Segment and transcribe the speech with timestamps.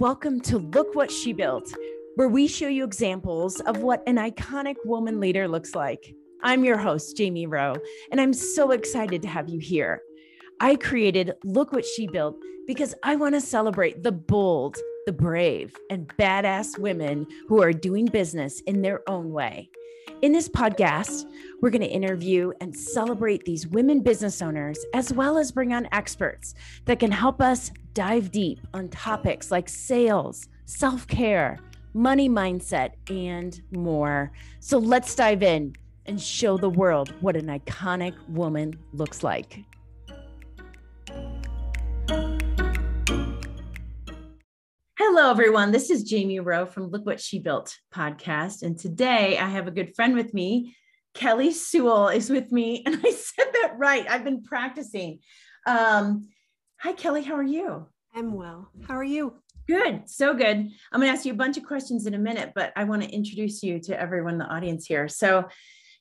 [0.00, 1.72] Welcome to Look What She Built,
[2.16, 6.16] where we show you examples of what an iconic woman leader looks like.
[6.42, 7.76] I'm your host, Jamie Rowe,
[8.10, 10.02] and I'm so excited to have you here.
[10.58, 12.36] I created Look What She Built
[12.66, 14.76] because I want to celebrate the bold,
[15.06, 19.70] the brave, and badass women who are doing business in their own way.
[20.22, 21.26] In this podcast,
[21.60, 25.88] we're going to interview and celebrate these women business owners, as well as bring on
[25.92, 26.54] experts
[26.84, 31.58] that can help us dive deep on topics like sales, self care,
[31.92, 34.32] money mindset, and more.
[34.60, 35.74] So let's dive in
[36.06, 39.64] and show the world what an iconic woman looks like.
[44.96, 45.72] Hello, everyone.
[45.72, 48.62] This is Jamie Rowe from Look What She Built podcast.
[48.62, 50.76] And today I have a good friend with me.
[51.14, 52.80] Kelly Sewell is with me.
[52.86, 54.08] And I said that right.
[54.08, 55.18] I've been practicing.
[55.66, 56.28] Um,
[56.78, 57.22] hi, Kelly.
[57.22, 57.88] How are you?
[58.14, 58.70] I'm well.
[58.86, 59.34] How are you?
[59.66, 60.08] Good.
[60.08, 60.58] So good.
[60.58, 63.02] I'm going to ask you a bunch of questions in a minute, but I want
[63.02, 65.08] to introduce you to everyone in the audience here.
[65.08, 65.48] So,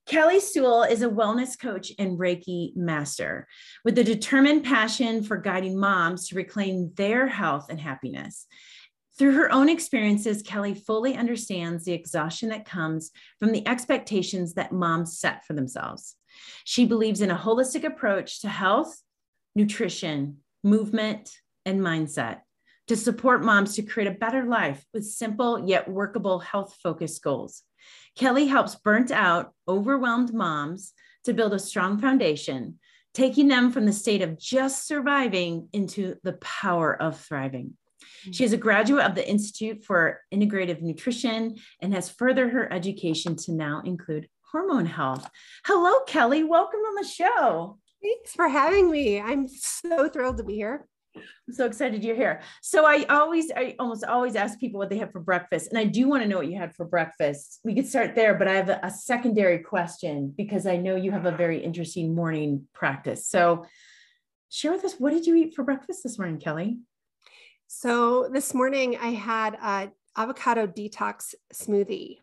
[0.06, 3.48] Kelly Sewell is a wellness coach and Reiki master
[3.86, 8.46] with a determined passion for guiding moms to reclaim their health and happiness.
[9.17, 14.72] Through her own experiences, Kelly fully understands the exhaustion that comes from the expectations that
[14.72, 16.16] moms set for themselves.
[16.64, 19.00] She believes in a holistic approach to health,
[19.56, 21.31] nutrition, movement,
[21.66, 22.41] and mindset
[22.88, 27.61] to support moms to create a better life with simple yet workable health focused goals.
[28.16, 32.80] Kelly helps burnt out, overwhelmed moms to build a strong foundation,
[33.14, 37.78] taking them from the state of just surviving into the power of thriving.
[38.32, 43.36] She is a graduate of the Institute for Integrative Nutrition and has furthered her education
[43.38, 45.30] to now include hormone health.
[45.66, 46.44] Hello, Kelly.
[46.44, 47.80] Welcome on the show.
[48.02, 49.20] Thanks for having me.
[49.20, 50.88] I'm so thrilled to be here.
[51.16, 52.42] I'm so excited you're here.
[52.62, 55.85] So I always, I almost always ask people what they have for breakfast, and I
[55.85, 57.59] do want to know what you had for breakfast.
[57.64, 61.12] We could start there, but I have a, a secondary question because I know you
[61.12, 63.28] have a very interesting morning practice.
[63.28, 63.66] So
[64.50, 66.80] share with us what did you eat for breakfast this morning, Kelly?
[67.75, 72.19] So this morning I had a avocado detox smoothie.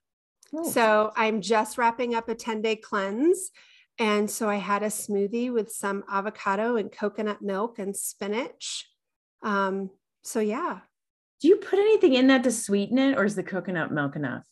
[0.54, 0.62] Oh.
[0.62, 3.50] So I'm just wrapping up a 10 day cleanse.
[3.98, 8.88] And so I had a smoothie with some avocado and coconut milk and spinach.
[9.42, 9.90] Um,
[10.22, 10.78] so yeah.
[11.40, 14.44] Do you put anything in that to sweeten it or is the coconut milk enough?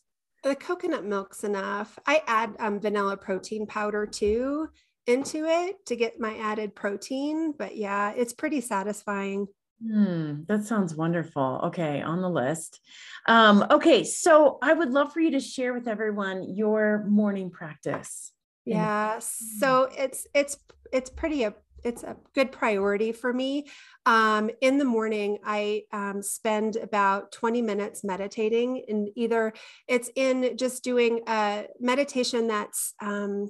[0.42, 1.96] The coconut milk's enough.
[2.06, 4.68] I add um, vanilla protein powder too
[5.06, 7.54] into it to get my added protein.
[7.56, 9.46] But yeah, it's pretty satisfying.
[9.84, 11.60] Hmm, that sounds wonderful.
[11.64, 12.80] Okay, on the list.
[13.26, 18.32] Um, okay, so I would love for you to share with everyone your morning practice.
[18.64, 20.56] Yeah, so it's it's
[20.92, 23.66] it's pretty a it's a good priority for me.
[24.04, 29.52] Um, in the morning, I um, spend about 20 minutes meditating, and either
[29.86, 33.48] it's in just doing a meditation that's um,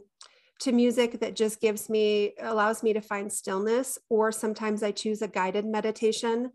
[0.61, 5.23] to music that just gives me, allows me to find stillness, or sometimes I choose
[5.23, 6.51] a guided meditation.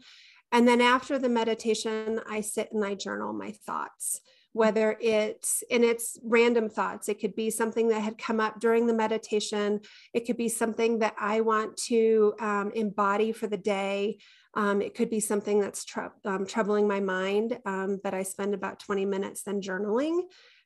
[0.52, 4.22] And then after the meditation, I sit and I journal my thoughts,
[4.52, 7.10] whether it's, and it's random thoughts.
[7.10, 9.80] It could be something that had come up during the meditation.
[10.14, 14.20] It could be something that I want to um, embody for the day.
[14.54, 18.54] Um, it could be something that's tr- um, troubling my mind, um, but I spend
[18.54, 20.22] about 20 minutes then journaling.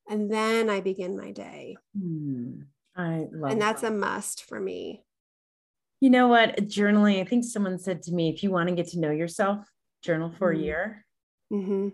[0.09, 1.78] And then I begin my day.
[1.98, 2.62] Hmm.
[2.97, 3.91] I love and that's that.
[3.91, 5.03] a must for me.
[6.02, 6.58] You know what?
[6.68, 9.66] Journaling, I think someone said to me, if you want to get to know yourself,
[10.03, 10.62] journal for mm-hmm.
[10.62, 11.06] a year.
[11.52, 11.90] Mm-hmm.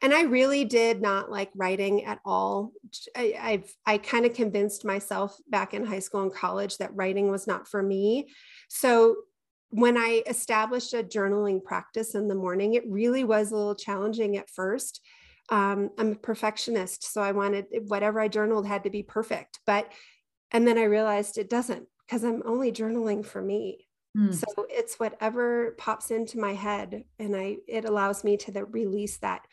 [0.00, 2.72] And I really did not like writing at all.
[3.16, 7.30] I, I've I kind of convinced myself back in high school and college that writing
[7.30, 8.28] was not for me.
[8.68, 9.16] So
[9.70, 14.36] when I established a journaling practice in the morning, it really was a little challenging
[14.36, 15.00] at first.
[15.50, 19.60] Um, I'm a perfectionist, so I wanted whatever I journaled had to be perfect.
[19.66, 19.90] But
[20.52, 23.86] and then I realized it doesn't because I'm only journaling for me.
[24.16, 24.34] Mm.
[24.34, 29.18] So it's whatever pops into my head and I it allows me to the, release
[29.18, 29.46] that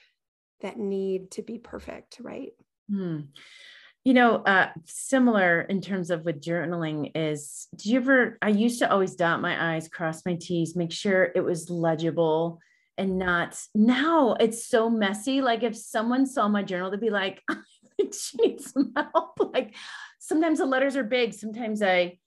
[0.61, 2.51] that need to be perfect, right?
[2.91, 3.27] Mm.
[4.05, 8.79] You know, uh, similar in terms of with journaling is do you ever I used
[8.79, 12.59] to always dot my I's, cross my T's, make sure it was legible
[12.97, 15.41] and not now it's so messy.
[15.41, 17.43] Like if someone saw my journal, they'd be like,
[17.99, 19.33] she needs some help.
[19.53, 19.75] Like
[20.25, 21.33] sometimes the letters are big.
[21.33, 22.17] Sometimes I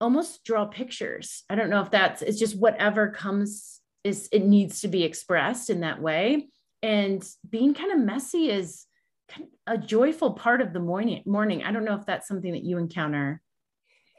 [0.00, 1.44] almost draw pictures.
[1.48, 5.70] I don't know if that's, it's just whatever comes is, it needs to be expressed
[5.70, 6.48] in that way.
[6.82, 8.86] And being kind of messy is
[9.30, 11.62] kind of a joyful part of the morning morning.
[11.62, 13.40] I don't know if that's something that you encounter.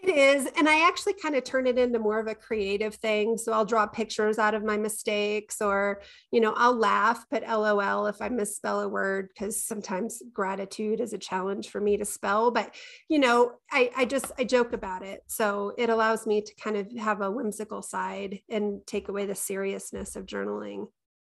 [0.03, 0.47] It is.
[0.57, 3.37] And I actually kind of turn it into more of a creative thing.
[3.37, 6.01] So I'll draw pictures out of my mistakes or,
[6.31, 11.13] you know, I'll laugh, but LOL if I misspell a word, because sometimes gratitude is
[11.13, 12.49] a challenge for me to spell.
[12.49, 12.73] But,
[13.09, 15.21] you know, I, I just, I joke about it.
[15.27, 19.35] So it allows me to kind of have a whimsical side and take away the
[19.35, 20.87] seriousness of journaling.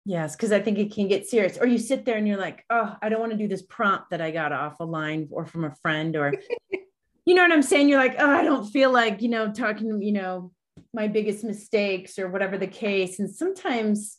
[0.04, 1.58] Yes, because I think it can get serious.
[1.58, 4.10] Or you sit there and you're like, oh, I don't want to do this prompt
[4.10, 6.32] that I got off a line or from a friend, or
[7.24, 7.88] you know what I'm saying?
[7.88, 10.52] You're like, oh, I don't feel like, you know, talking, you know,
[10.94, 13.18] my biggest mistakes or whatever the case.
[13.18, 14.18] And sometimes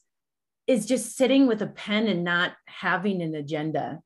[0.68, 4.00] is just sitting with a pen and not having an agenda.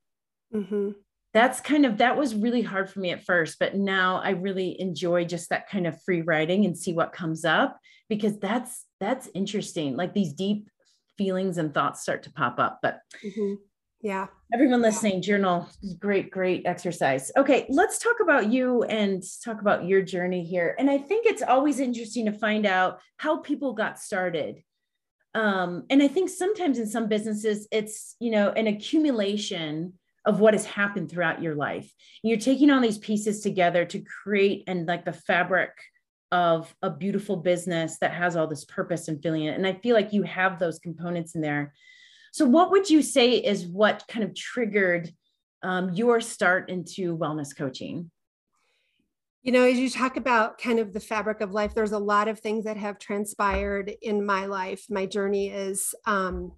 [0.53, 0.91] Mm-hmm.
[1.33, 4.79] That's kind of that was really hard for me at first, but now I really
[4.81, 7.77] enjoy just that kind of free writing and see what comes up
[8.09, 9.95] because that's that's interesting.
[9.95, 10.69] Like these deep
[11.17, 12.79] feelings and thoughts start to pop up.
[12.81, 13.55] But mm-hmm.
[14.01, 15.67] yeah, everyone listening, journal
[15.99, 17.31] great, great exercise.
[17.35, 20.75] Okay, let's talk about you and talk about your journey here.
[20.79, 24.63] And I think it's always interesting to find out how people got started.
[25.35, 29.93] Um, and I think sometimes in some businesses, it's you know an accumulation
[30.25, 31.91] of what has happened throughout your life.
[32.23, 35.71] You're taking all these pieces together to create and like the fabric
[36.31, 39.47] of a beautiful business that has all this purpose and feeling.
[39.47, 41.73] And I feel like you have those components in there.
[42.37, 45.09] So, what would you say is what kind of triggered
[45.63, 48.11] um, your start into wellness coaching?
[49.41, 52.27] You know, as you talk about kind of the fabric of life, there's a lot
[52.27, 54.85] of things that have transpired in my life.
[54.87, 56.51] My journey is, um,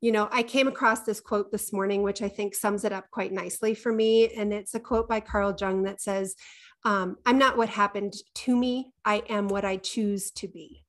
[0.00, 3.08] you know, I came across this quote this morning, which I think sums it up
[3.12, 4.34] quite nicely for me.
[4.34, 6.34] And it's a quote by Carl Jung that says,
[6.84, 10.84] um, I'm not what happened to me, I am what I choose to be.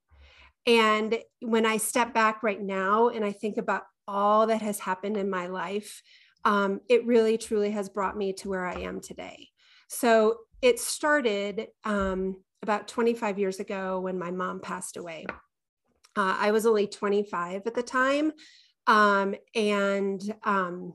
[0.66, 5.16] And when I step back right now and I think about all that has happened
[5.16, 6.02] in my life,
[6.44, 9.48] um, it really truly has brought me to where I am today.
[9.88, 15.26] So it started um, about 25 years ago when my mom passed away.
[16.16, 18.32] Uh, I was only 25 at the time.
[18.86, 20.94] Um, and um,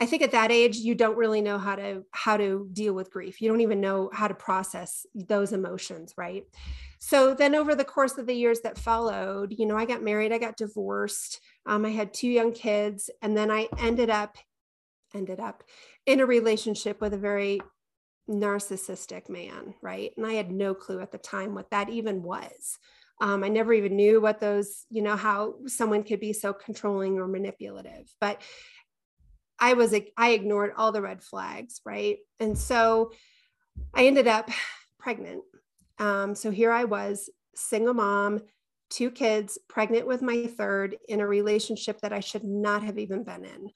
[0.00, 3.10] I think at that age you don't really know how to how to deal with
[3.10, 3.40] grief.
[3.40, 6.44] You don't even know how to process those emotions, right?
[7.00, 10.32] So then over the course of the years that followed, you know, I got married,
[10.32, 14.36] I got divorced, um, I had two young kids, and then I ended up
[15.14, 15.64] ended up
[16.06, 17.60] in a relationship with a very
[18.28, 20.12] narcissistic man, right?
[20.16, 22.78] And I had no clue at the time what that even was.
[23.20, 27.18] Um, I never even knew what those, you know, how someone could be so controlling
[27.18, 28.12] or manipulative.
[28.20, 28.40] But
[29.58, 32.18] I was I ignored all the red flags, right?
[32.38, 33.12] And so
[33.94, 34.50] I ended up
[34.98, 35.42] pregnant.
[35.98, 38.40] Um, so here I was, single mom,
[38.90, 43.24] two kids, pregnant with my third in a relationship that I should not have even
[43.24, 43.70] been in.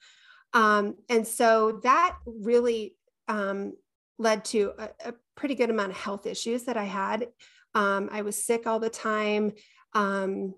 [0.53, 2.95] Um, and so that really
[3.27, 3.73] um,
[4.17, 7.27] led to a, a, pretty good amount of health issues that I had.
[7.73, 9.53] Um, I was sick all the time.
[9.93, 10.53] Um,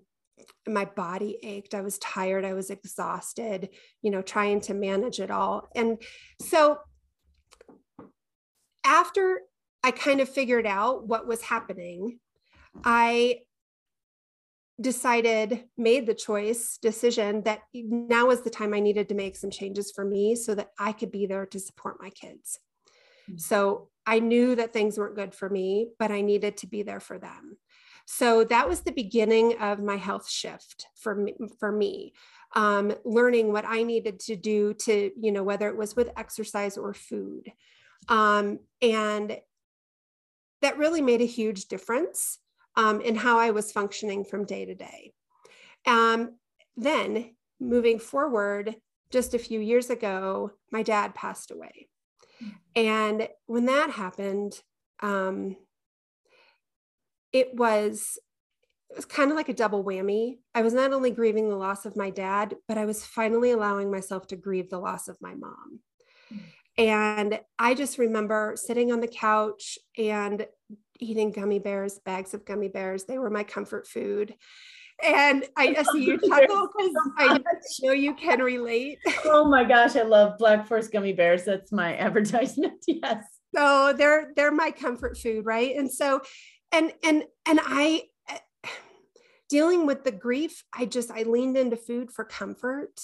[0.68, 1.74] my body ached.
[1.74, 2.44] I was tired.
[2.44, 3.70] I was exhausted
[4.02, 5.68] you know trying to manage it all.
[5.74, 6.00] And
[6.40, 6.78] so
[8.86, 9.40] after
[9.82, 12.18] i kind of figured out what was happening
[12.84, 13.38] i
[14.80, 19.50] decided made the choice decision that now was the time i needed to make some
[19.50, 22.60] changes for me so that i could be there to support my kids.
[23.28, 23.38] Mm-hmm.
[23.38, 27.00] so i knew that things weren't good for me but i needed to be there
[27.00, 27.56] for them
[28.06, 32.14] so that was the beginning of my health shift for me, for me.
[32.54, 36.78] Um, learning what I needed to do to, you know, whether it was with exercise
[36.78, 37.52] or food.
[38.08, 39.36] Um, and
[40.62, 42.38] that really made a huge difference
[42.76, 45.12] um, in how I was functioning from day to day.
[45.86, 46.36] Um,
[46.76, 48.76] then moving forward,
[49.10, 51.88] just a few years ago, my dad passed away.
[52.38, 52.48] Hmm.
[52.74, 54.60] And when that happened,
[55.00, 55.56] um,
[57.32, 58.18] it was
[58.90, 60.38] it was kind of like a double whammy.
[60.54, 63.90] I was not only grieving the loss of my dad, but I was finally allowing
[63.90, 65.80] myself to grieve the loss of my mom.
[66.78, 70.46] And I just remember sitting on the couch and
[71.00, 73.04] eating gummy bears, bags of gummy bears.
[73.04, 74.34] They were my comfort food.
[75.02, 77.38] And I, I see you chuckle because I
[77.82, 78.98] know you can relate.
[79.24, 81.44] Oh my gosh, I love Black Forest gummy bears.
[81.44, 82.82] That's my advertisement.
[82.86, 83.24] Yes.
[83.54, 85.76] So they're they're my comfort food, right?
[85.76, 86.20] And so
[86.76, 88.02] and and and i
[89.48, 93.00] dealing with the grief i just i leaned into food for comfort.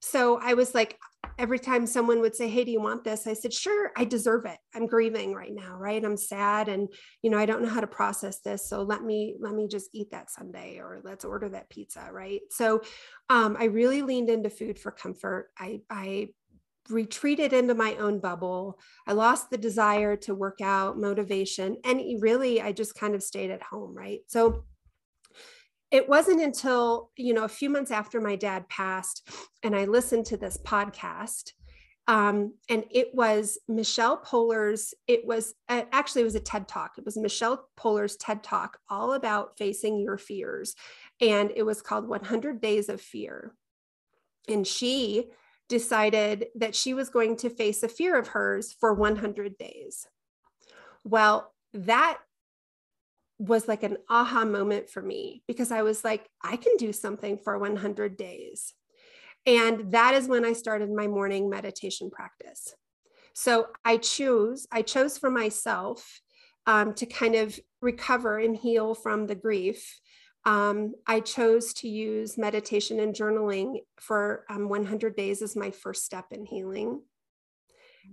[0.00, 0.98] So i was like
[1.38, 3.26] every time someone would say hey do you want this?
[3.26, 4.58] I said sure i deserve it.
[4.74, 6.04] I'm grieving right now right?
[6.04, 6.88] I'm sad and
[7.22, 9.88] you know i don't know how to process this so let me let me just
[9.94, 12.42] eat that sundae or let's order that pizza right?
[12.50, 12.82] So
[13.30, 15.48] um, i really leaned into food for comfort.
[15.58, 16.28] I i
[16.90, 18.78] retreated into my own bubble.
[19.06, 23.50] I lost the desire to work out, motivation, and really I just kind of stayed
[23.50, 24.20] at home, right?
[24.26, 24.64] So
[25.90, 29.28] it wasn't until, you know, a few months after my dad passed
[29.62, 31.52] and I listened to this podcast
[32.06, 34.92] um, and it was Michelle Poler's.
[35.06, 36.98] It was uh, actually it was a TED talk.
[36.98, 40.74] It was Michelle Poler's TED talk, all about facing your fears,
[41.20, 43.54] and it was called 100 Days of Fear.
[44.48, 45.30] And she
[45.68, 50.06] decided that she was going to face a fear of hers for 100 days.
[51.04, 52.18] Well, that
[53.38, 57.38] was like an aha moment for me because I was like, I can do something
[57.38, 58.72] for 100 days.
[59.46, 62.74] And that is when I started my morning meditation practice.
[63.34, 66.20] So I choose, I chose for myself
[66.66, 70.00] um, to kind of recover and heal from the grief
[70.46, 76.04] um, I chose to use meditation and journaling for um, 100 days as my first
[76.04, 77.00] step in healing.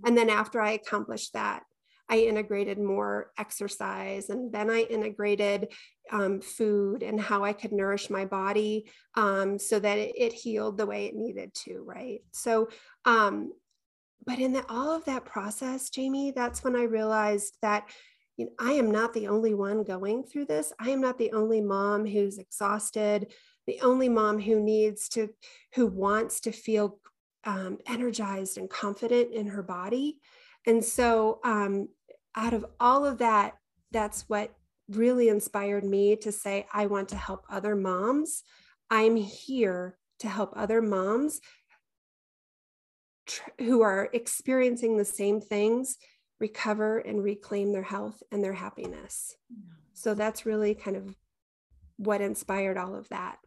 [0.06, 1.64] And then after I accomplished that,
[2.08, 5.68] I integrated more exercise and then I integrated
[6.10, 10.76] um, food and how I could nourish my body um, so that it, it, healed
[10.76, 12.20] the way it needed to, right?
[12.32, 12.68] So,
[13.04, 13.52] um,
[14.26, 17.88] but in the, all of that process, Jamie, that's when I realized that
[18.36, 20.72] you know, I am not the only one going through this.
[20.80, 23.32] I am not the only mom who's exhausted,
[23.66, 25.28] the only mom who needs to,
[25.74, 26.98] who wants to feel
[27.44, 30.18] um, energized and confident in her body.
[30.66, 31.88] And so, um,
[32.34, 33.54] out of all of that,
[33.90, 34.54] that's what
[34.88, 38.42] really inspired me to say, I want to help other moms.
[38.90, 41.40] I'm here to help other moms
[43.26, 45.98] tr- who are experiencing the same things
[46.42, 49.36] recover and reclaim their health and their happiness.
[49.94, 51.14] So that's really kind of
[51.96, 53.38] what inspired all of that.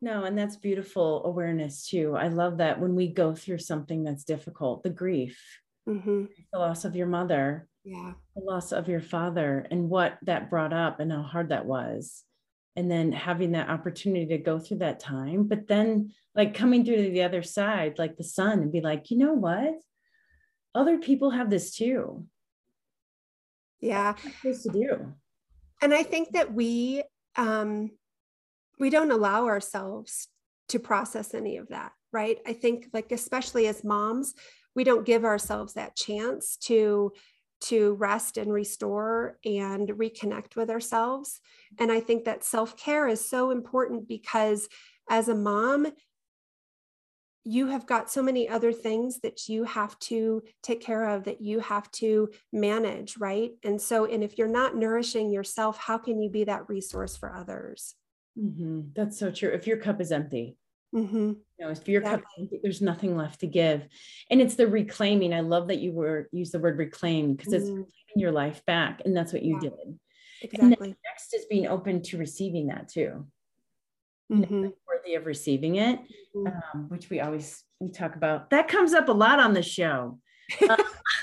[0.00, 2.16] No, and that's beautiful awareness too.
[2.16, 5.38] I love that when we go through something that's difficult, the grief,
[5.86, 6.24] mm-hmm.
[6.50, 10.72] the loss of your mother, yeah, the loss of your father, and what that brought
[10.72, 12.24] up and how hard that was.
[12.76, 17.04] And then having that opportunity to go through that time, but then like coming through
[17.04, 19.74] to the other side, like the sun, and be like, you know what?
[20.74, 22.26] Other people have this too.
[23.80, 24.14] Yeah.
[24.42, 25.14] To do.
[25.82, 27.02] And I think that we
[27.36, 27.90] um
[28.78, 30.28] we don't allow ourselves
[30.68, 32.38] to process any of that, right?
[32.46, 34.34] I think like especially as moms,
[34.74, 37.12] we don't give ourselves that chance to
[37.62, 41.40] to rest and restore and reconnect with ourselves.
[41.78, 44.66] And I think that self-care is so important because
[45.10, 45.86] as a mom,
[47.44, 51.40] you have got so many other things that you have to take care of that
[51.40, 53.52] you have to manage right?
[53.64, 57.34] And so and if you're not nourishing yourself how can you be that resource for
[57.34, 57.94] others?
[58.38, 58.92] Mm-hmm.
[58.94, 59.50] that's so true.
[59.50, 60.56] If your cup is empty.
[60.92, 61.16] Mm-hmm.
[61.16, 63.86] you know if your cup empty, there's nothing left to give.
[64.28, 65.32] And it's the reclaiming.
[65.32, 67.62] I love that you were use the word reclaim because mm-hmm.
[67.62, 69.70] it's reclaiming your life back and that's what you yeah.
[69.70, 69.98] did.
[70.42, 70.96] Exactly.
[71.04, 73.26] next is being open to receiving that too
[74.30, 74.68] mm-hmm.
[74.86, 76.00] worthy of receiving it,
[76.34, 76.46] mm-hmm.
[76.46, 78.50] um, which we always we talk about.
[78.50, 80.18] That comes up a lot on the show.
[80.68, 80.76] Uh,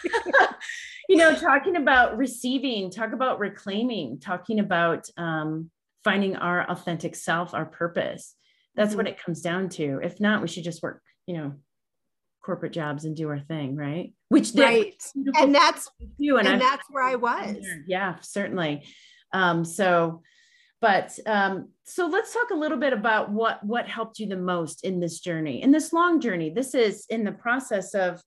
[1.09, 5.69] you know, talking about receiving, talk about reclaiming, talking about um,
[6.03, 8.35] finding our authentic self, our purpose.
[8.75, 8.97] That's mm-hmm.
[8.97, 9.99] what it comes down to.
[10.03, 11.53] If not, we should just work, you know,
[12.43, 14.13] corporate jobs and do our thing, right?
[14.29, 14.95] Which right,
[15.37, 17.57] and that's you, and, and that's where I was.
[17.87, 18.85] Yeah, certainly.
[19.33, 20.21] Um, so
[20.79, 24.83] but um, so let's talk a little bit about what what helped you the most
[24.83, 26.49] in this journey, in this long journey.
[26.49, 28.21] This is in the process of,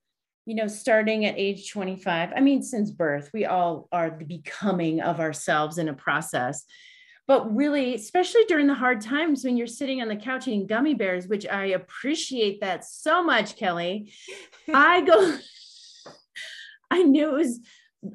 [0.47, 2.31] you know, starting at age 25.
[2.35, 6.65] I mean, since birth, we all are the becoming of ourselves in a process.
[7.29, 10.95] But really, especially during the hard times when you're sitting on the couch eating gummy
[10.95, 14.13] bears, which I appreciate that so much, Kelly.
[14.75, 15.39] I go,
[16.91, 17.61] I knew it was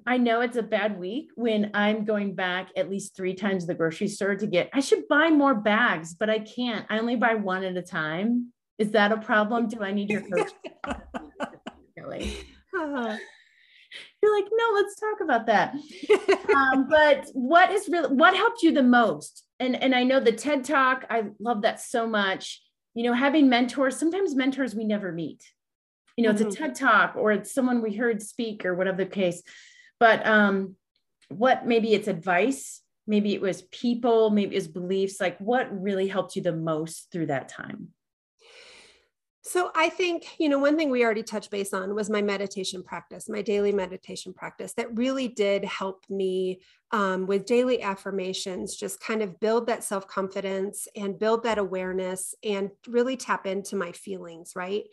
[0.08, 3.68] I know it's a bad week when I'm going back at least three times to
[3.68, 6.86] the grocery store to get, I should buy more bags, but I can't.
[6.90, 8.52] I only buy one at a time.
[8.80, 9.68] Is that a problem?
[9.68, 10.52] Do I need your coach?
[11.96, 12.36] really?
[12.76, 13.18] Uh-huh.
[14.22, 15.76] You're like, no, let's talk about that.
[16.56, 19.44] um, but what is really, what helped you the most?
[19.60, 22.62] And, and I know the TED talk, I love that so much.
[22.96, 25.44] You know, having mentors, sometimes mentors we never meet.
[26.18, 26.48] You know, mm-hmm.
[26.48, 26.74] it's a mm-hmm.
[26.74, 29.44] TED talk or it's someone we heard speak or whatever the case
[30.00, 30.76] but um,
[31.30, 36.08] what maybe it's advice, maybe it was people, maybe it was beliefs, like what really
[36.08, 37.90] helped you the most through that time?
[39.48, 42.82] So I think, you know, one thing we already touched base on was my meditation
[42.82, 49.00] practice, my daily meditation practice that really did help me um, with daily affirmations, just
[49.00, 53.92] kind of build that self confidence and build that awareness and really tap into my
[53.92, 54.86] feelings, right?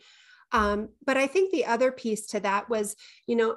[0.51, 2.95] Um, but I think the other piece to that was,
[3.25, 3.55] you know,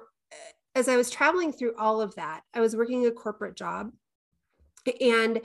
[0.76, 3.92] as I was traveling through all of that, I was working a corporate job.
[5.00, 5.40] And,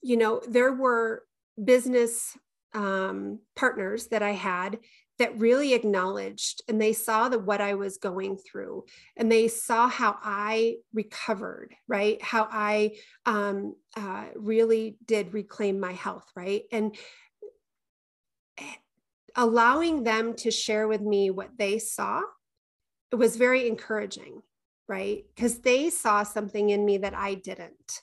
[0.00, 1.24] you know, there were
[1.62, 2.38] business
[2.74, 4.78] um, partners that I had
[5.18, 8.84] that really acknowledged and they saw that what I was going through
[9.16, 12.22] and they saw how I recovered, right?
[12.22, 16.62] How I um, uh, really did reclaim my health, right?
[16.70, 16.96] And
[19.34, 22.22] allowing them to share with me what they saw
[23.10, 24.42] was very encouraging
[24.88, 25.24] right?
[25.34, 28.02] Because they saw something in me that i didn't.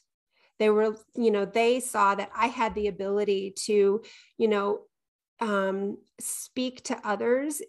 [0.60, 4.02] They were you know they saw that i had the ability to
[4.38, 4.82] you know
[5.42, 7.62] um, speak to others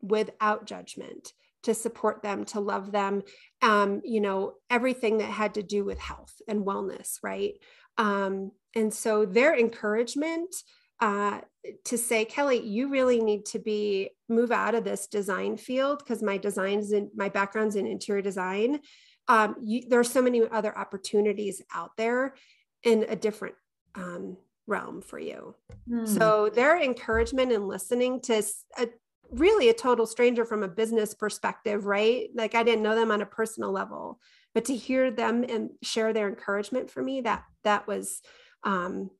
[0.00, 3.22] without judgment to support them to love them
[3.60, 7.54] um, you know everything that had to do with health and wellness right?
[7.98, 10.54] Um, and so their encouragement
[11.02, 11.40] uh,
[11.84, 16.22] to say kelly you really need to be move out of this design field because
[16.22, 18.80] my designs and my background's in interior design
[19.28, 22.34] um, you, there are so many other opportunities out there
[22.82, 23.54] in a different
[23.94, 25.54] um, realm for you.
[25.88, 26.06] Hmm.
[26.06, 28.42] So their encouragement and listening to
[28.78, 28.88] a,
[29.30, 32.28] really a total stranger from a business perspective, right?
[32.34, 34.18] Like I didn't know them on a personal level,
[34.54, 38.20] but to hear them and share their encouragement for me, that that was
[38.64, 39.10] um,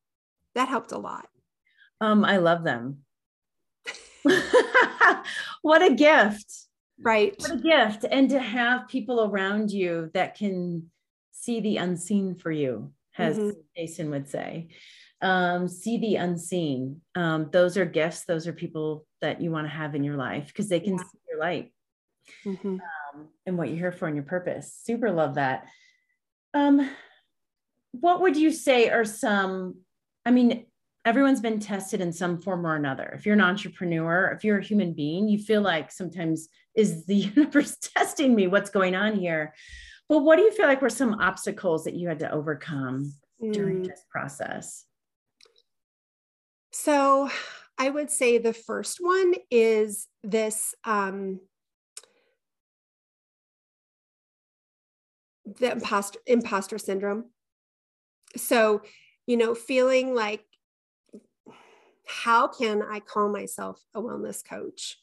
[0.54, 1.26] that helped a lot.
[2.02, 2.98] Um, I love them.
[5.62, 6.52] what a gift.
[7.00, 7.34] Right.
[7.38, 8.04] What a gift.
[8.10, 10.90] And to have people around you that can
[11.32, 13.50] see the unseen for you, as mm-hmm.
[13.76, 14.68] Jason would say
[15.22, 17.00] um, see the unseen.
[17.14, 18.24] Um, those are gifts.
[18.24, 21.04] Those are people that you want to have in your life because they can yeah.
[21.04, 21.72] see your light
[22.44, 22.68] mm-hmm.
[22.68, 24.76] um, and what you're here for and your purpose.
[24.84, 25.66] Super love that.
[26.54, 26.90] Um,
[27.92, 29.76] what would you say are some?
[30.26, 30.66] I mean,
[31.04, 33.12] everyone's been tested in some form or another.
[33.14, 37.14] If you're an entrepreneur, if you're a human being, you feel like sometimes is the
[37.36, 38.46] universe testing me?
[38.46, 39.54] What's going on here?
[40.08, 43.52] But what do you feel like were some obstacles that you had to overcome mm.
[43.52, 44.84] during this process?
[46.72, 47.30] So
[47.78, 51.40] I would say the first one is this um,
[55.44, 57.30] the imposter imposter syndrome.
[58.36, 58.82] So,
[59.26, 60.44] you know, feeling like
[62.12, 64.98] how can I call myself a wellness coach?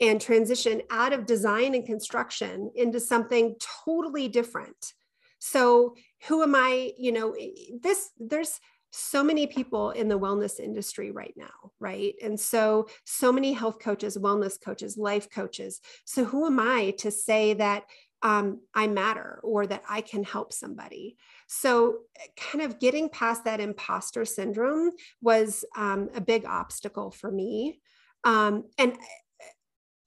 [0.00, 4.94] and transition out of design and construction into something totally different.
[5.38, 5.94] So,
[6.26, 6.92] who am I?
[6.96, 7.36] You know,
[7.80, 12.14] this there's so many people in the wellness industry right now, right?
[12.22, 15.80] And so, so many health coaches, wellness coaches, life coaches.
[16.04, 17.84] So, who am I to say that
[18.22, 21.16] um, I matter or that I can help somebody?
[21.46, 21.98] So,
[22.36, 27.80] kind of getting past that imposter syndrome was um, a big obstacle for me.
[28.24, 28.96] Um, and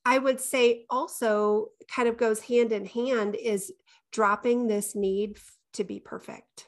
[0.06, 3.72] I would say also kind of goes hand in hand is
[4.12, 5.38] dropping this need
[5.74, 6.68] to be perfect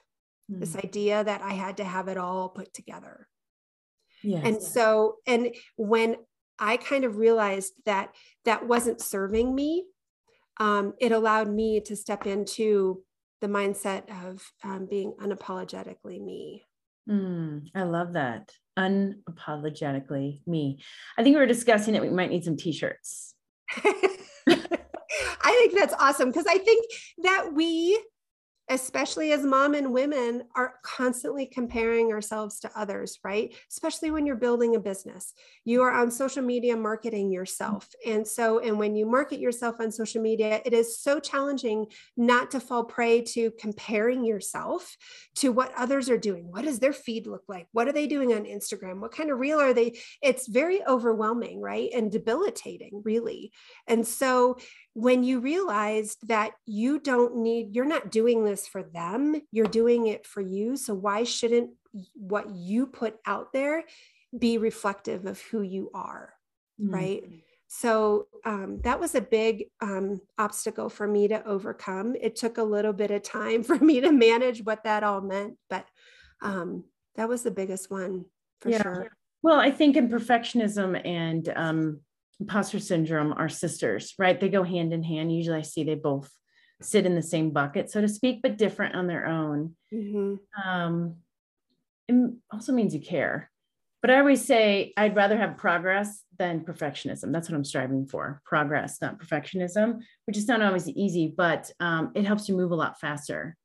[0.52, 0.60] mm.
[0.60, 3.28] this idea that I had to have it all put together.
[4.24, 4.42] Yes.
[4.46, 6.18] And so, and when
[6.58, 8.14] I kind of realized that
[8.46, 9.86] that wasn't serving me,
[10.60, 13.02] um, it allowed me to step into
[13.42, 16.64] the mindset of um, being unapologetically me.
[17.10, 18.52] Mm, I love that.
[18.78, 20.80] Unapologetically me.
[21.18, 23.34] I think we were discussing that we might need some t shirts.
[25.42, 26.86] I think that's awesome because I think
[27.24, 28.02] that we
[28.70, 33.56] especially as mom and women are constantly comparing ourselves to others right?
[33.70, 35.34] Especially when you're building a business.
[35.66, 37.90] You are on social media marketing yourself.
[38.06, 42.52] And so and when you market yourself on social media it is so challenging not
[42.52, 44.96] to fall prey to comparing yourself
[45.36, 46.52] to what others are doing.
[46.52, 47.68] What does their feed look like?
[47.72, 49.00] What are they doing on instagram?
[49.00, 50.00] What kind of reel are they?
[50.22, 51.90] It's very overwhelming right?
[51.94, 53.52] And debilitating really.
[53.88, 54.58] And so
[54.94, 60.08] when you realized that you don't need, you're not doing this for them, you're doing
[60.08, 60.76] it for you.
[60.76, 61.72] So why shouldn't
[62.14, 63.84] what you put out there
[64.38, 66.34] be reflective of who you are?
[66.82, 66.94] Mm-hmm.
[66.94, 67.24] Right.
[67.68, 72.16] So um, that was a big um, obstacle for me to overcome.
[72.20, 75.56] It took a little bit of time for me to manage what that all meant,
[75.70, 75.86] but
[76.42, 78.26] um, that was the biggest one
[78.62, 78.82] for yeah.
[78.82, 79.08] sure.
[79.42, 82.00] Well, I think in perfectionism and um,
[82.40, 84.40] imposter syndrome are sisters, right?
[84.40, 85.36] They go hand in hand.
[85.36, 86.32] Usually I see they both
[86.82, 89.76] sit in the same bucket, so to speak, but different on their own.
[89.94, 90.36] Mm-hmm.
[90.70, 91.16] Um,
[92.08, 93.52] it also means you care.
[94.02, 97.34] But I always say I'd rather have progress than perfectionism.
[97.34, 102.12] That's what I'm striving for progress, not perfectionism, which is not always easy, but um,
[102.16, 103.58] it helps you move a lot faster.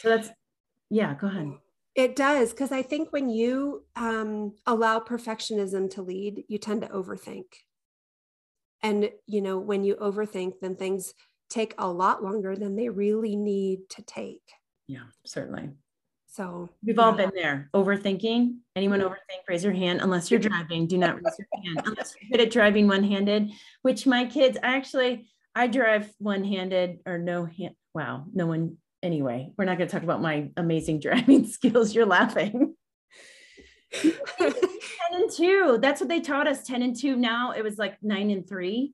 [0.00, 0.28] So that's,
[0.90, 1.52] yeah, go ahead.
[1.94, 2.50] It does.
[2.50, 7.46] Because I think when you um, allow perfectionism to lead, you tend to overthink
[8.82, 11.14] And, you know, when you overthink, then things
[11.50, 14.42] take a lot longer than they really need to take.
[14.86, 15.70] Yeah, certainly.
[16.26, 17.68] So we've all been there.
[17.74, 18.58] Overthinking.
[18.76, 19.42] Anyone overthink?
[19.48, 20.00] Raise your hand.
[20.00, 21.82] Unless you're driving, do not raise your hand.
[21.84, 23.50] Unless you're good at driving one-handed,
[23.82, 27.74] which my kids I actually I drive one-handed or no hand.
[27.94, 28.76] Wow, no one.
[29.02, 31.94] Anyway, we're not going to talk about my amazing driving skills.
[31.94, 32.76] You're laughing.
[33.92, 34.12] 10
[35.12, 35.78] and 2.
[35.80, 37.16] That's what they taught us 10 and 2.
[37.16, 38.92] Now it was like 9 and 3.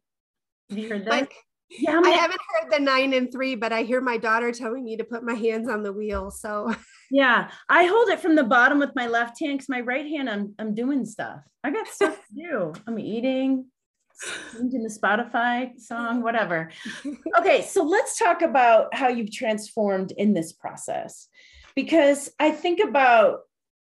[0.71, 1.11] Have you heard that?
[1.11, 1.35] Like,
[1.71, 4.97] yeah, I haven't heard the 9 and 3, but I hear my daughter telling me
[4.97, 6.31] to put my hands on the wheel.
[6.31, 6.75] So
[7.11, 10.31] yeah, I hold it from the bottom with my left hand because my right hand
[10.31, 11.41] I'm I'm doing stuff.
[11.63, 12.73] I got stuff to do.
[12.87, 13.67] I'm eating,
[14.61, 16.71] in the Spotify song, whatever.
[17.39, 21.29] Okay, so let's talk about how you've transformed in this process.
[21.75, 23.41] Because I think about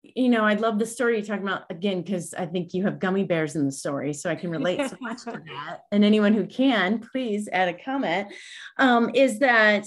[0.02, 2.98] you know, I love the story you're talking about again, because I think you have
[2.98, 4.12] gummy bears in the story.
[4.12, 5.80] So I can relate so much to that.
[5.92, 8.32] And anyone who can, please add a comment.
[8.78, 9.86] Um, is that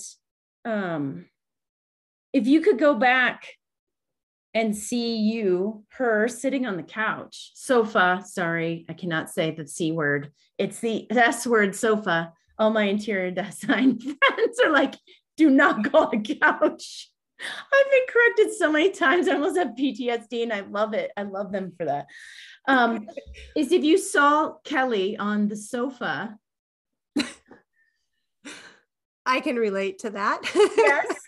[0.65, 1.25] um,
[2.33, 3.47] if you could go back
[4.53, 9.91] and see you, her sitting on the couch, sofa, sorry, I cannot say the C
[9.91, 10.31] word.
[10.57, 12.33] It's the S word, sofa.
[12.59, 14.95] All my interior design friends are like,
[15.37, 17.09] do not go on a couch.
[17.73, 19.27] I've been corrected so many times.
[19.27, 21.11] I almost have PTSD and I love it.
[21.17, 22.07] I love them for that.
[22.67, 23.07] Um,
[23.55, 26.37] is if you saw Kelly on the sofa.
[29.25, 30.41] I can relate to that.
[30.77, 31.15] yes.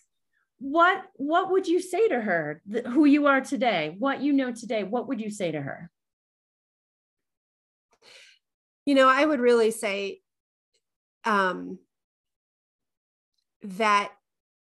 [0.65, 2.61] What what would you say to her?
[2.85, 5.91] Who you are today, what you know today, what would you say to her?
[8.85, 10.21] You know, I would really say
[11.25, 11.79] um,
[13.63, 14.13] that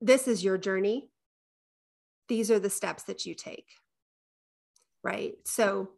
[0.02, 1.10] this is your journey
[2.28, 3.68] these are the steps that you take
[5.04, 5.90] right so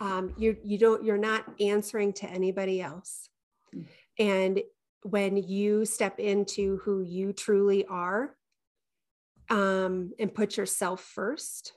[0.00, 3.28] um, you you don't you're not answering to anybody else
[3.74, 3.84] mm.
[4.18, 4.60] and
[5.02, 8.36] when you step into who you truly are
[9.50, 11.72] um, and put yourself first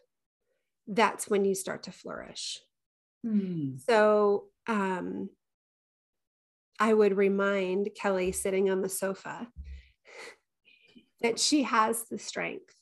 [0.88, 2.60] that's when you start to flourish
[3.26, 3.80] mm.
[3.82, 5.30] so um,
[6.80, 9.48] i would remind kelly sitting on the sofa
[11.22, 12.75] that she has the strength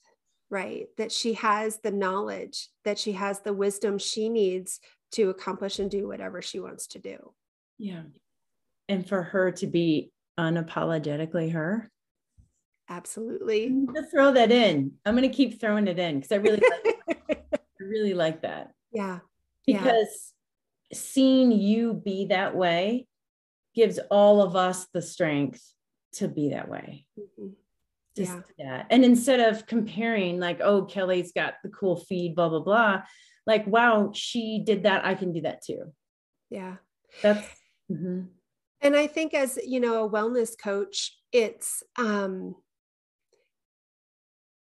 [0.53, 0.85] right?
[0.97, 4.79] That she has the knowledge, that she has the wisdom she needs
[5.13, 7.33] to accomplish and do whatever she wants to do.
[7.79, 8.03] Yeah.
[8.87, 11.89] And for her to be unapologetically her.
[12.87, 13.69] Absolutely.
[13.95, 14.91] To throw that in.
[15.05, 18.73] I'm going to keep throwing it in because I really like I really like that.
[18.91, 19.19] Yeah.
[19.65, 20.33] Because
[20.91, 20.97] yeah.
[20.97, 23.07] seeing you be that way
[23.73, 25.63] gives all of us the strength
[26.13, 27.07] to be that way.
[27.19, 27.53] Mm-hmm
[28.15, 28.77] just yeah.
[28.77, 28.87] that.
[28.89, 33.03] And instead of comparing, like, oh, Kelly's got the cool feed, blah, blah, blah,
[33.45, 35.05] like, wow, she did that.
[35.05, 35.91] I can do that too.
[36.49, 36.75] Yeah.
[37.21, 37.47] That's,
[37.91, 38.21] mm-hmm.
[38.81, 42.55] and I think as, you know, a wellness coach, it's, um,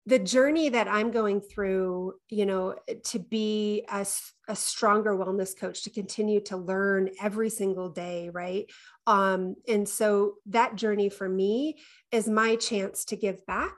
[0.05, 2.75] the journey that I'm going through, you know,
[3.05, 4.05] to be a,
[4.49, 8.69] a stronger wellness coach, to continue to learn every single day, right?
[9.07, 11.79] Um, and so that journey for me
[12.11, 13.75] is my chance to give back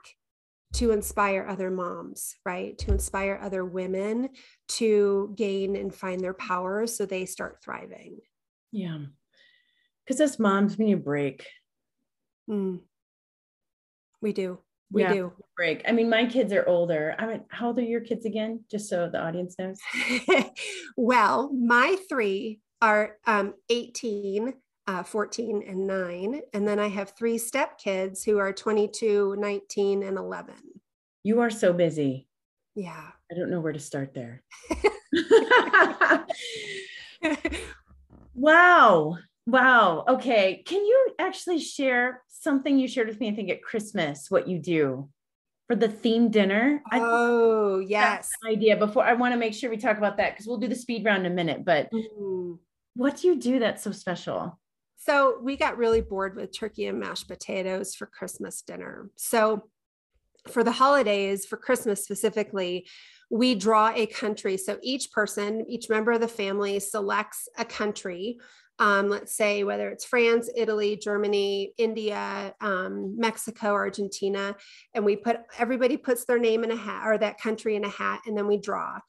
[0.75, 2.77] to inspire other moms, right?
[2.79, 4.29] To inspire other women
[4.69, 8.19] to gain and find their power so they start thriving.
[8.71, 8.99] Yeah.
[10.05, 11.47] Because as moms, we need a break.
[12.49, 12.81] Mm.
[14.21, 14.59] We do.
[14.91, 15.33] We yeah, do.
[15.55, 15.83] Break.
[15.87, 17.15] I mean, my kids are older.
[17.17, 18.63] I mean, how old are your kids again?
[18.69, 19.79] Just so the audience knows.
[20.97, 24.53] well, my three are um, 18,
[24.87, 26.41] uh, 14, and nine.
[26.53, 30.55] And then I have three step kids who are 22, 19, and 11.
[31.23, 32.27] You are so busy.
[32.75, 33.07] Yeah.
[33.31, 34.43] I don't know where to start there.
[38.35, 39.17] wow.
[39.47, 40.05] Wow.
[40.07, 40.63] Okay.
[40.65, 44.59] Can you actually share something you shared with me, I think at Christmas, what you
[44.59, 45.09] do
[45.67, 46.83] for the theme dinner?
[46.91, 48.31] Oh, yes.
[48.45, 50.75] idea before I want to make sure we talk about that because we'll do the
[50.75, 51.65] speed round in a minute.
[51.65, 52.53] But mm-hmm.
[52.95, 54.59] what do you do that's so special?
[55.05, 59.11] So we got really bored with turkey and mashed potatoes for Christmas dinner.
[59.15, 59.69] So
[60.47, 62.87] for the holidays, for Christmas specifically,
[63.29, 64.57] we draw a country.
[64.57, 68.37] So each person, each member of the family selects a country
[68.79, 74.55] um, let's say whether it's France, Italy, Germany, India, um, Mexico, Argentina,
[74.93, 77.89] and we put everybody puts their name in a hat or that country in a
[77.89, 78.99] hat, and then we draw.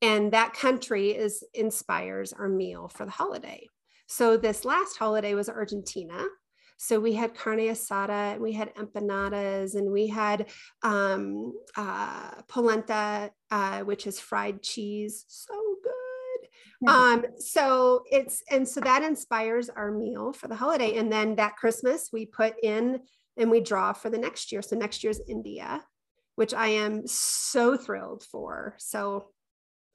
[0.00, 3.66] And that country is inspires our meal for the holiday.
[4.10, 6.26] So this last holiday was Argentina.
[6.78, 10.48] So we had carne asada, and we had empanadas, and we had
[10.82, 15.24] um, uh, polenta, uh, which is fried cheese.
[15.28, 20.96] So good Um, so it's and so that inspires our meal for the holiday.
[20.96, 23.00] And then that Christmas we put in
[23.36, 24.62] and we draw for the next year.
[24.62, 25.84] So next year's India,
[26.34, 28.74] which I am so thrilled for.
[28.78, 29.28] So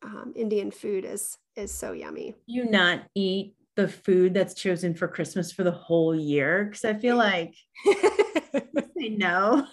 [0.03, 2.35] um, Indian food is is so yummy.
[2.45, 6.93] You not eat the food that's chosen for Christmas for the whole year because I
[6.93, 9.65] feel like say no.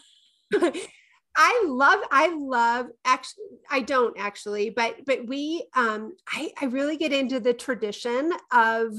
[1.35, 6.97] I love, I love actually, I don't actually, but, but we, um, I, I really
[6.99, 8.93] get into the tradition of,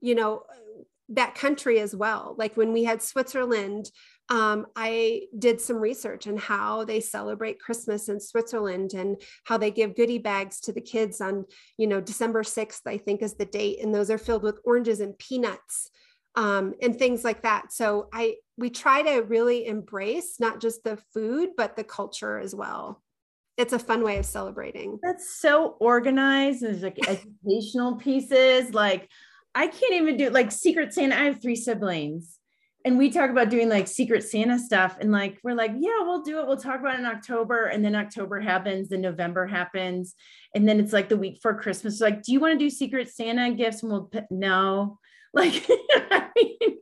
[0.00, 0.44] you know,
[1.08, 2.34] that country as well.
[2.38, 3.90] Like when we had Switzerland,
[4.28, 9.70] um, I did some research on how they celebrate Christmas in Switzerland and how they
[9.70, 11.44] give goodie bags to the kids on,
[11.76, 13.82] you know, December 6th, I think is the date.
[13.82, 15.90] And those are filled with oranges and peanuts
[16.34, 17.72] um, and things like that.
[17.72, 22.54] So I we try to really embrace not just the food but the culture as
[22.54, 23.02] well.
[23.58, 24.98] It's a fun way of celebrating.
[25.02, 26.62] That's so organized.
[26.62, 28.72] There's like educational pieces.
[28.72, 29.08] Like
[29.54, 31.16] I can't even do like Secret Santa.
[31.16, 32.38] I have three siblings.
[32.84, 34.96] And we talk about doing like Secret Santa stuff.
[35.00, 36.46] And like, we're like, yeah, we'll do it.
[36.46, 37.66] We'll talk about it in October.
[37.66, 40.14] And then October happens, then November happens.
[40.54, 42.00] And then it's like the week for Christmas.
[42.00, 43.82] like, do you want to do Secret Santa gifts?
[43.82, 44.98] And we'll, put, no.
[45.34, 46.76] Like, I mean,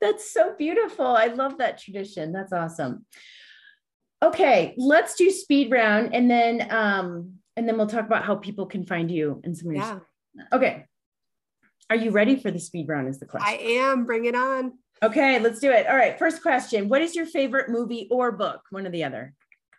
[0.00, 1.06] that's so beautiful.
[1.06, 2.32] I love that tradition.
[2.32, 3.06] That's awesome.
[4.20, 8.66] Okay, let's do speed round and then um and then we'll talk about how people
[8.66, 9.98] can find you and some of yeah.
[10.52, 10.86] Okay.
[11.90, 13.48] Are you ready for the speed round is the question.
[13.48, 14.06] I am.
[14.06, 14.72] Bring it on.
[15.02, 15.86] Okay, let's do it.
[15.86, 16.88] All right, first question.
[16.88, 18.62] What is your favorite movie or book?
[18.70, 19.34] One or the other.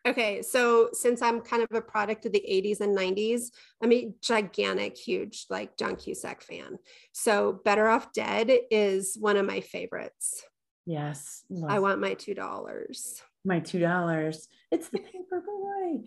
[0.07, 3.45] Okay, so since I'm kind of a product of the 80s and 90s,
[3.81, 6.77] I'm a gigantic, huge like John Cusack fan.
[7.11, 10.43] So Better Off Dead is one of my favorites.
[10.85, 11.43] Yes.
[11.67, 13.21] I want my two dollars.
[13.43, 14.47] My two dollars.
[14.71, 16.03] It's the paper boy.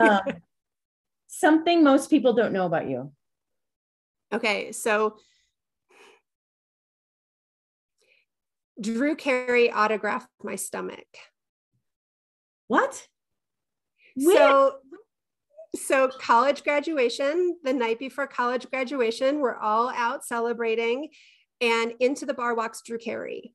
[0.00, 0.20] Um,
[1.26, 3.12] something most people don't know about you.
[4.32, 5.16] Okay, so
[8.82, 11.06] Drew Carey autographed my stomach.
[12.68, 13.06] What?
[14.20, 14.74] So
[15.74, 21.08] so college graduation, the night before college graduation, we're all out celebrating
[21.60, 23.54] and into the bar walks Drew Carey.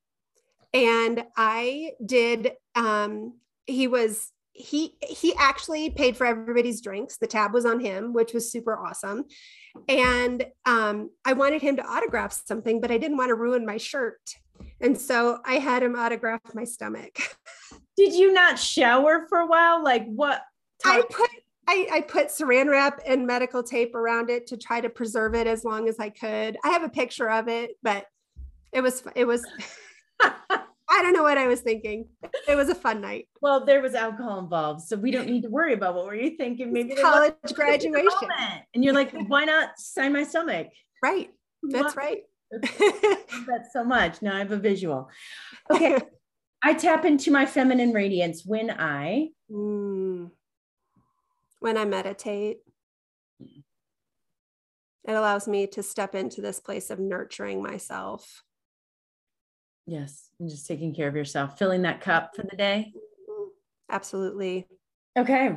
[0.74, 7.18] And I did um he was he he actually paid for everybody's drinks.
[7.18, 9.26] The tab was on him, which was super awesome.
[9.88, 13.78] And um, I wanted him to autograph something, but I didn't want to ruin my
[13.78, 14.20] shirt.
[14.80, 17.18] And so I had him autograph my stomach.
[17.98, 19.84] Did you not shower for a while?
[19.84, 20.42] Like what?
[20.86, 21.30] I put
[21.68, 25.48] I, I put saran wrap and medical tape around it to try to preserve it
[25.48, 26.58] as long as I could.
[26.64, 28.06] I have a picture of it, but
[28.72, 29.46] it was it was
[30.90, 32.08] I don't know what I was thinking.
[32.48, 33.28] It was a fun night.
[33.42, 36.38] Well, there was alcohol involved, so we don't need to worry about what were you
[36.38, 36.72] thinking?
[36.72, 38.30] Maybe college graduation,
[38.74, 40.68] and you're like, why not sign my stomach?
[41.04, 41.30] Right.
[41.62, 42.22] That's right.
[42.52, 44.22] That's so much.
[44.22, 45.10] Now I have a visual.
[45.72, 45.98] Okay.
[46.64, 50.32] I tap into my feminine radiance when I mm.
[51.60, 52.60] when I meditate.
[53.40, 58.44] It allows me to step into this place of nurturing myself.
[59.86, 62.92] Yes, and just taking care of yourself, filling that cup for the day.
[63.90, 64.68] Absolutely.
[65.18, 65.56] Okay.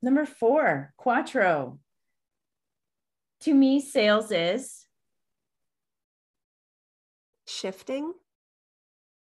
[0.00, 1.78] Number four, Quattro.
[3.40, 4.86] To me, sales is
[7.52, 8.12] shifting.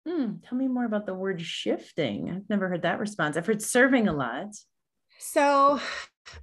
[0.06, 2.30] Hmm, tell me more about the word shifting.
[2.30, 3.36] I've never heard that response.
[3.36, 4.48] I've heard serving a lot.
[5.18, 5.80] So,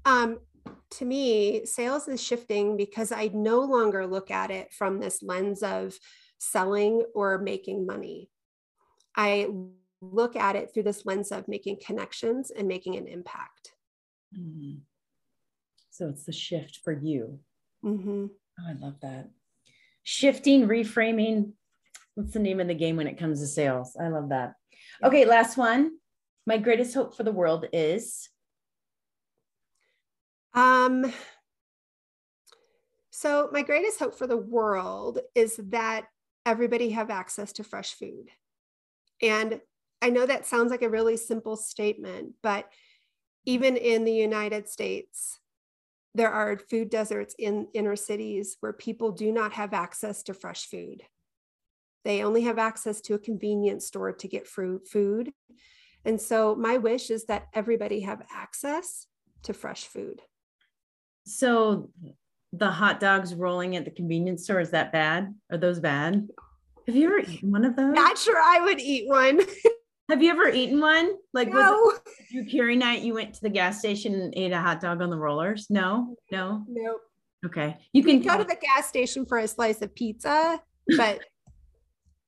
[0.05, 0.39] um,
[0.91, 5.61] to me, sales is shifting because I no longer look at it from this lens
[5.61, 5.97] of
[6.37, 8.29] selling or making money.
[9.15, 9.49] I
[10.01, 13.73] look at it through this lens of making connections and making an impact.
[14.37, 14.79] Mm-hmm.
[15.89, 17.39] So it's the shift for you.
[17.83, 18.27] Mm-hmm.
[18.29, 19.29] Oh, I love that.
[20.03, 21.51] Shifting, reframing,
[22.19, 23.95] What's the name of the game when it comes to sales?
[23.97, 24.55] I love that.
[25.01, 25.91] Okay, last one.
[26.45, 28.27] My greatest hope for the world is
[30.53, 31.13] um
[33.09, 36.07] so my greatest hope for the world is that
[36.45, 38.27] everybody have access to fresh food.
[39.21, 39.61] And
[40.01, 42.67] I know that sounds like a really simple statement, but
[43.45, 45.39] even in the United States,
[46.15, 50.65] there are food deserts in inner cities where people do not have access to fresh
[50.67, 51.01] food.
[52.05, 55.31] They only have access to a convenience store to get fruit food.
[56.05, 59.07] And so my wish is that everybody have access
[59.43, 60.21] to fresh food.
[61.25, 61.89] So
[62.53, 65.33] the hot dogs rolling at the convenience store is that bad?
[65.51, 66.27] Are those bad?
[66.87, 67.93] Have you ever eaten one of those?
[67.93, 69.41] Not sure I would eat one.
[70.09, 71.11] Have you ever eaten one?
[71.33, 71.57] Like no.
[71.57, 73.03] was it Drew Carey night?
[73.03, 75.67] You went to the gas station and ate a hot dog on the rollers?
[75.69, 77.01] No, no, nope.
[77.45, 77.77] Okay.
[77.93, 80.59] You can go to the gas station for a slice of pizza,
[80.97, 81.19] but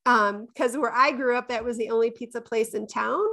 [0.05, 3.23] um, because where I grew up, that was the only pizza place in town.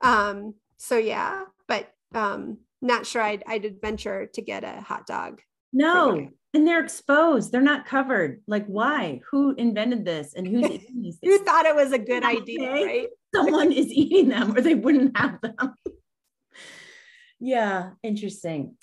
[0.00, 5.40] Um, so yeah, but um, not sure I'd I'd adventure to get a hot dog.
[5.72, 7.52] No, and they're exposed.
[7.52, 8.42] They're not covered.
[8.46, 9.20] Like, why?
[9.30, 10.34] Who invented this?
[10.34, 12.84] And who's eating these Who thought it was a good idea, Okay.
[12.84, 13.08] right?
[13.34, 15.74] Someone is eating them, or they wouldn't have them.
[17.38, 18.76] yeah, interesting.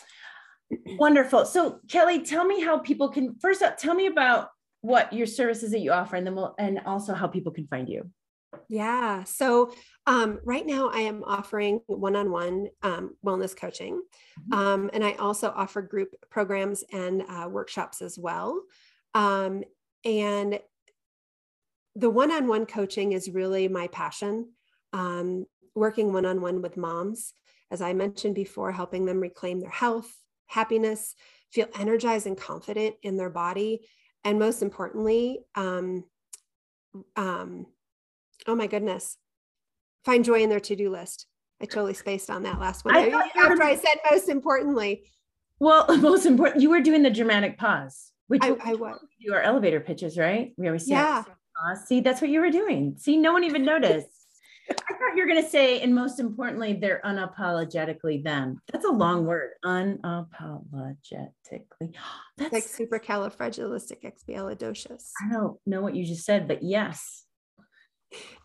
[1.00, 1.46] Wonderful.
[1.46, 3.78] So, Kelly, tell me how people can first up.
[3.78, 4.50] Tell me about
[4.86, 7.90] what your services that you offer, and then we'll and also how people can find
[7.90, 8.10] you.
[8.70, 9.24] Yeah.
[9.24, 9.74] So
[10.06, 14.02] um, right now I am offering one-on-one um, wellness coaching.
[14.50, 14.56] Mhm.
[14.56, 18.62] Um, and I also offer group programs and uh, workshops as well.
[19.14, 19.64] Um,
[20.06, 20.60] and
[21.96, 24.52] the one-on-one coaching is really my passion.
[24.94, 27.34] Um, working one-on-one with moms,
[27.72, 30.12] as I mentioned before, helping them reclaim their health,
[30.48, 31.16] happiness,
[31.52, 33.82] feel energized and confident in their body,
[34.26, 36.04] and most importantly, um,
[37.16, 37.68] um,
[38.48, 39.18] oh my goodness,
[40.04, 41.28] find joy in their to-do list.
[41.62, 42.96] I totally spaced on that last one.
[42.98, 45.04] I thought you were After I said most importantly,
[45.60, 49.00] Well, most important, you were doing the dramatic pause, which I, I was.
[49.26, 50.54] do our elevator pitches, right?
[50.58, 51.24] We always say, Yeah.
[51.24, 51.88] pause.
[51.88, 52.96] See, that's what you were doing.
[52.98, 54.10] See, no one even noticed.
[54.70, 58.60] I thought you were going to say, and most importantly, they're unapologetically them.
[58.72, 59.52] That's a long word.
[59.64, 61.30] Unapologetically.
[62.38, 65.12] That's like supercalifragilisticexpialidocious.
[65.24, 67.26] I don't know what you just said, but yes.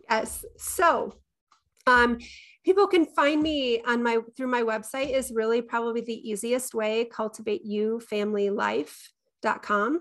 [0.08, 0.44] Yes.
[0.58, 1.14] So,
[1.86, 2.18] um,
[2.64, 7.08] people can find me on my through my website is really probably the easiest way.
[7.12, 10.00] CultivateYouFamilyLife.com.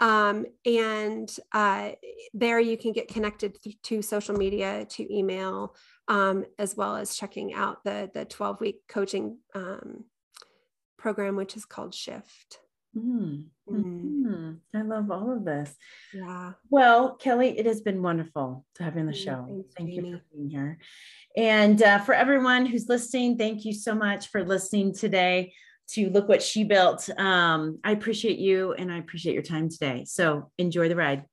[0.00, 1.90] Um, and uh,
[2.32, 5.74] there you can get connected to social media, to email,
[6.08, 10.04] um, as well as checking out the the 12 week coaching um,
[10.98, 12.58] program, which is called Shift.
[12.96, 14.56] Mm, Mm, mhm.
[14.74, 15.76] I love all of this.
[16.12, 16.54] yeah.
[16.70, 19.44] Well, Kelly, it has been wonderful to have you on the Mm, show.
[19.46, 20.78] thanks, Thank you for being here.
[21.36, 25.52] And uh, for everyone who's listening, thank you so much for listening today
[25.92, 27.08] to Look What She Built.
[27.18, 30.04] Um, I appreciate you and I appreciate your time today.
[30.06, 31.24] So enjoy the ride.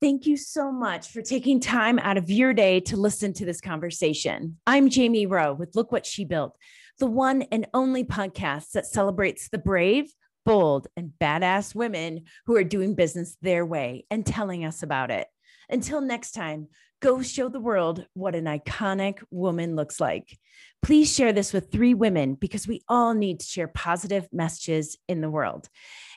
[0.00, 3.60] Thank you so much for taking time out of your day to listen to this
[3.60, 4.58] conversation.
[4.66, 6.58] I'm Jamie Rowe with Look What She Built,
[6.98, 10.12] the one and only podcast that celebrates the brave,
[10.44, 15.26] bold, and badass women who are doing business their way and telling us about it.
[15.68, 16.68] Until next time,
[17.00, 20.38] go show the world what an iconic woman looks like.
[20.82, 25.20] Please share this with three women because we all need to share positive messages in
[25.20, 25.68] the world.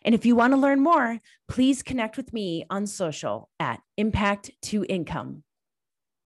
[0.04, 4.52] And if you want to learn more, please connect with me on social at Impact
[4.64, 5.44] to Income.